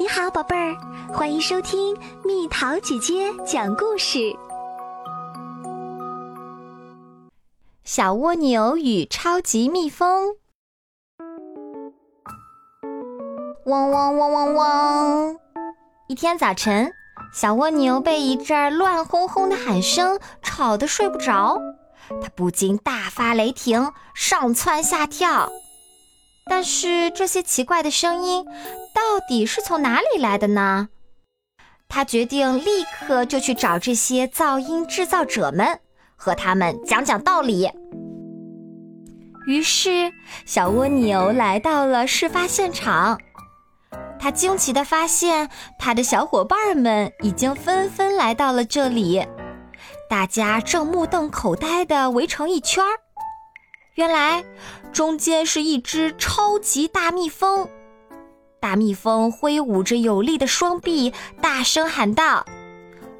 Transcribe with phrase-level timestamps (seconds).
[0.00, 0.76] 你好，宝贝儿，
[1.12, 4.32] 欢迎收听蜜桃姐姐讲故事。
[7.82, 10.36] 小蜗牛与超级蜜蜂。
[13.64, 15.36] 嗡嗡嗡嗡嗡！
[16.06, 16.92] 一天早晨，
[17.34, 21.60] 小蜗牛被一阵乱哄哄的喊声吵得睡不着，
[22.22, 25.50] 它不禁大发雷霆，上蹿下跳。
[26.48, 28.44] 但是这些奇怪的声音
[28.94, 30.88] 到底是从哪里来的呢？
[31.88, 35.80] 他决定立刻就去找这些噪音制造者们，
[36.16, 37.70] 和他们讲讲道理。
[39.46, 40.12] 于是，
[40.44, 43.18] 小蜗牛来到了事发现场。
[44.20, 49.24] 他惊奇地发现，他的小伙伴们已经纷纷来到了这里，
[50.10, 53.07] 大家正目瞪口呆地围成一圈儿。
[53.98, 54.44] 原来，
[54.92, 57.68] 中间是一只超级大蜜蜂。
[58.60, 62.46] 大蜜蜂挥舞着有力的双臂，大声喊道：“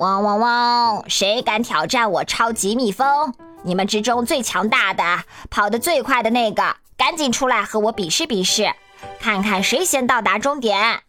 [0.00, 1.04] 汪汪汪！
[1.10, 3.34] 谁敢挑战我超级蜜蜂？
[3.62, 8.72] 你们之中最强大的、跑得最快的那个，赶紧出来和我比试比试，
[9.20, 11.02] 看看谁先到达终点！”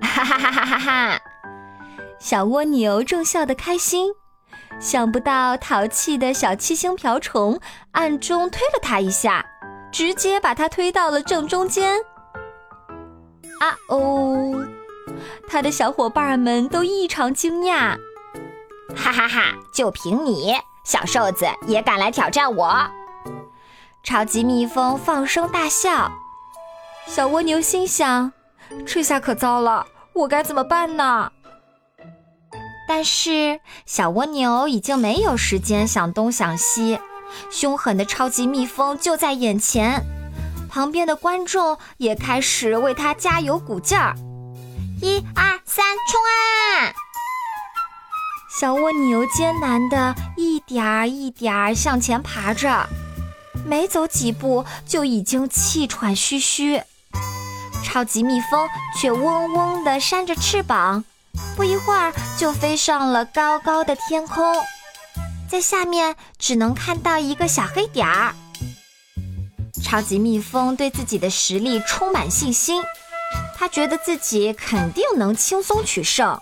[0.00, 1.20] 哈哈哈哈哈哈！
[2.20, 4.12] 小蜗牛正笑得开心。
[4.80, 7.58] 想不到淘气的小七星瓢虫
[7.92, 9.44] 暗中推了他一下，
[9.92, 11.98] 直接把他推到了正中间。
[13.60, 14.66] 啊哦！
[15.48, 17.96] 他的小伙伴们都异常惊讶。
[18.96, 19.54] 哈哈哈！
[19.72, 22.90] 就凭你，小瘦子也敢来挑战我？
[24.02, 26.10] 超级蜜蜂放声大笑。
[27.06, 28.32] 小蜗牛心想：
[28.84, 31.30] 这下可糟了，我该怎么办呢？
[32.94, 37.00] 但是小蜗牛已经没有时间想东想西，
[37.50, 40.04] 凶狠的超级蜜蜂就在眼前，
[40.68, 44.14] 旁边的观众也开始为它加油鼓劲儿。
[45.00, 46.92] 一二三，冲啊！
[48.60, 52.86] 小蜗牛艰难的一点儿一点儿向前爬着，
[53.64, 56.82] 没走几步就已经气喘吁吁，
[57.82, 58.68] 超级蜜蜂
[59.00, 61.02] 却嗡嗡地扇着翅膀。
[61.56, 64.54] 不一会儿就飞上了高高的天空，
[65.48, 68.34] 在下面只能看到一个小黑点儿。
[69.84, 72.82] 超级蜜蜂对自己的实力充满信心，
[73.56, 76.40] 他觉得自己肯定能轻松取胜，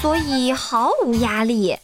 [0.00, 1.76] 所以毫无压力。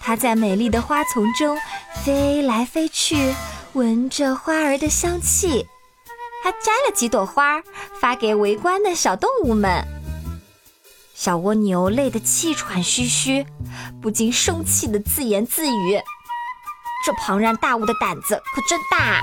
[0.00, 1.58] 他在美丽的花丛中
[2.04, 3.34] 飞来飞去，
[3.72, 5.66] 闻着花儿的香气，
[6.42, 7.62] 还摘了几朵花
[8.00, 9.84] 发给围观的小动物们。
[11.14, 13.46] 小蜗牛累得气喘吁吁，
[14.02, 16.02] 不禁生气地自言自语
[17.06, 19.22] ：“这庞然大物的胆子可真大！”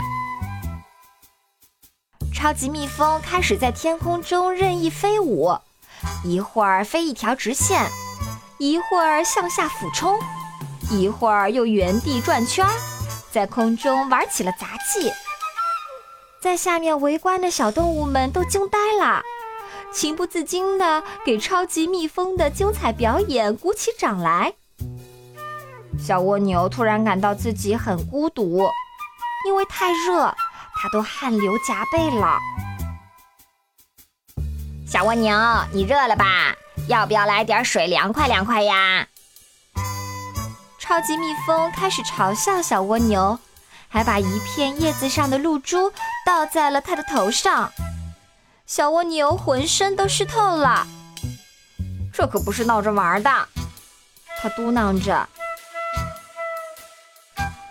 [2.33, 5.53] 超级蜜蜂开始在天空中任意飞舞，
[6.23, 7.85] 一会儿飞一条直线，
[8.57, 10.17] 一会儿向下俯冲，
[10.89, 12.65] 一会儿又原地转圈，
[13.31, 15.11] 在空中玩起了杂技。
[16.41, 19.21] 在下面围观的小动物们都惊呆了。
[19.91, 24.53] 情不自禁地给超级蜜蜂的精彩表演鼓起掌来。
[25.99, 28.67] 小蜗牛突然感到自己很孤独，
[29.45, 30.33] 因为太热，
[30.75, 32.37] 它都汗流浃背了。
[34.87, 35.37] 小蜗牛，
[35.71, 36.55] 你热了吧？
[36.87, 39.07] 要不要来点水凉快凉快呀？
[40.79, 43.37] 超级蜜蜂开始嘲笑小蜗牛，
[43.87, 45.91] 还把一片叶子上的露珠
[46.25, 47.71] 倒在了它的头上。
[48.73, 50.87] 小蜗牛浑身都湿透了，
[52.13, 53.29] 这可不是闹着玩的。
[54.41, 55.27] 他嘟囔着。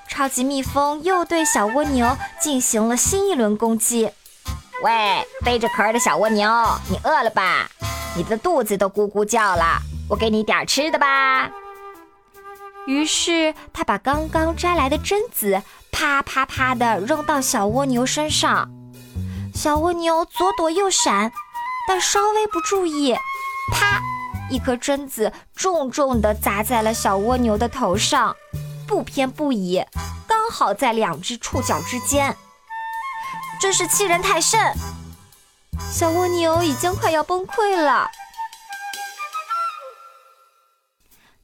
[0.07, 4.11] 超级蜜蜂又对小蜗牛进行了新一轮攻击。
[4.83, 6.47] 喂，背着壳的小蜗牛，
[6.91, 7.71] 你饿了吧？
[8.15, 11.49] 你的肚子都咕咕叫了，我给你点吃的吧。
[12.87, 18.71] 于是他把刚刚摘来的榛子啪啪啪地扔到小蜗牛身上。
[19.63, 21.31] 小蜗牛左躲右闪，
[21.87, 23.15] 但稍微不注意，
[23.71, 24.01] 啪！
[24.49, 28.35] 一颗榛子重重地砸在了小蜗牛的头上，
[28.89, 29.85] 不偏不倚，
[30.27, 32.35] 刚好在两只触角之间。
[33.61, 34.59] 真是欺人太甚！
[35.93, 38.11] 小蜗牛已经快要崩溃了。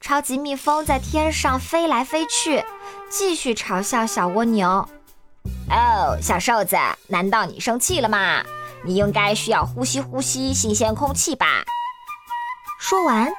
[0.00, 2.64] 超级蜜蜂在天上飞来飞去，
[3.10, 4.88] 继续嘲笑小蜗牛。
[5.70, 6.76] 哦，小瘦子，
[7.08, 8.42] 难道你生气了吗？
[8.84, 11.64] 你应该需要呼吸呼吸新鲜空气吧。
[12.78, 13.32] 说完，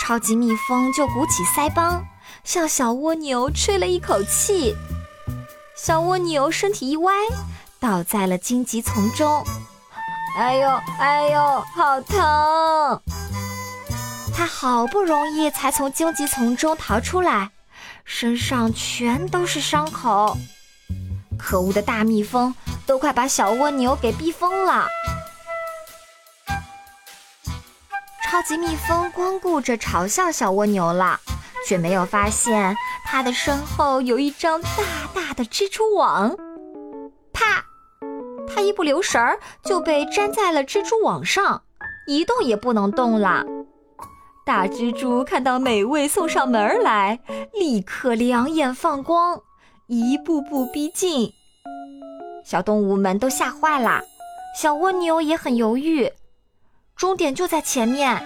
[0.00, 2.02] 超级蜜蜂就鼓起腮帮，
[2.42, 4.74] 向小蜗牛吹了一口气。
[5.76, 7.12] 小蜗牛身体一歪，
[7.78, 9.44] 倒在了荆棘丛中。
[10.36, 10.68] 哎呦
[10.98, 13.02] 哎呦，好疼！
[14.34, 17.50] 它好不容易才从荆棘丛中逃出来，
[18.04, 20.38] 身上全都是伤口。
[21.38, 22.54] 可恶的大蜜蜂
[22.86, 24.86] 都快把小蜗牛给逼疯了。
[28.24, 31.18] 超级蜜蜂光顾着嘲笑小蜗牛了，
[31.66, 34.68] 却没有发现它的身后有一张大
[35.14, 36.36] 大的蜘蛛网。
[37.32, 37.64] 啪！
[38.46, 41.62] 它一不留神儿就被粘在了蜘蛛网上，
[42.06, 43.44] 一动也不能动了。
[44.44, 47.20] 大蜘蛛看到美味送上门来，
[47.52, 49.40] 立刻两眼放光，
[49.90, 51.32] 一步步逼近。
[52.44, 54.02] 小动物们都吓坏了，
[54.54, 56.12] 小蜗牛也很犹豫。
[56.94, 58.22] 终点就在前面，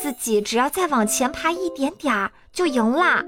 [0.00, 3.24] 自己只要再往前爬一点点儿就赢啦。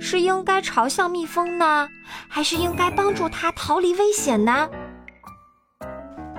[0.00, 1.88] 是应该嘲笑蜜蜂呢，
[2.28, 4.68] 还是应该帮助它逃离危险呢？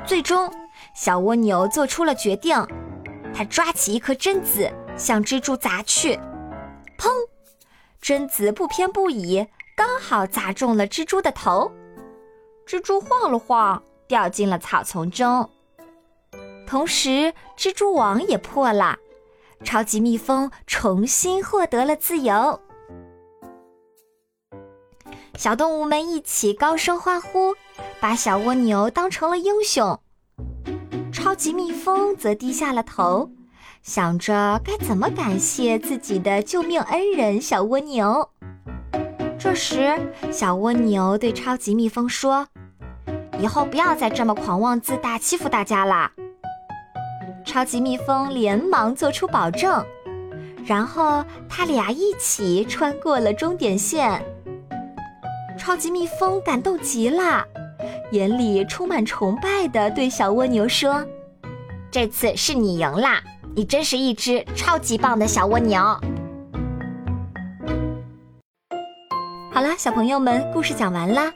[0.06, 0.52] 最终，
[0.94, 2.62] 小蜗牛做出了决定，
[3.34, 6.20] 它抓起一颗榛子向蜘蛛砸去，
[6.98, 7.10] 砰！
[8.02, 9.46] 榛子不偏不倚，
[9.80, 11.72] 刚好砸中了蜘蛛的头，
[12.68, 15.50] 蜘蛛晃了晃，掉进了草丛中。
[16.68, 18.98] 同时，蜘蛛网也破了，
[19.64, 22.60] 超级蜜蜂重新获得了自由。
[25.38, 27.56] 小动物们一起高声欢呼，
[28.02, 29.98] 把小蜗牛当成了英雄。
[31.14, 33.32] 超级蜜蜂则低下了头，
[33.82, 38.30] 想着该怎么感谢自己的救命恩人小蜗牛。
[39.40, 39.98] 这时，
[40.30, 42.46] 小蜗牛对超级蜜蜂说
[43.40, 46.12] ：“以后不要再这么狂妄自大，欺负大家啦。”
[47.46, 49.82] 超级蜜蜂连忙做出保证，
[50.66, 54.22] 然后他俩一起穿过了终点线。
[55.58, 57.46] 超级蜜蜂感动极了，
[58.12, 61.06] 眼里充满崇拜地对小蜗牛说
[61.90, 63.24] ：“这次是你赢啦，
[63.56, 65.82] 你真是一只超级棒的小蜗牛。”
[69.52, 71.34] 好了，小朋友们，故事讲完啦。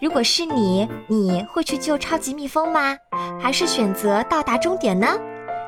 [0.00, 2.96] 如果是你，你会去救超级蜜蜂吗？
[3.40, 5.06] 还是选择到达终点呢？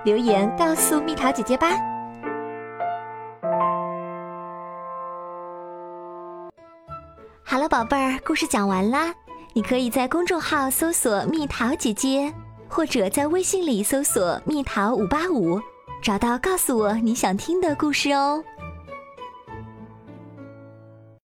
[0.05, 1.69] 留言告诉蜜桃姐姐吧。
[7.45, 9.15] 好了，宝贝儿，故事讲完啦。
[9.55, 12.33] 你可以在公众号搜索“蜜桃姐姐”，
[12.69, 15.61] 或者在微信里搜索“蜜桃五八五”，
[16.03, 18.43] 找到告诉我你想听的故事哦。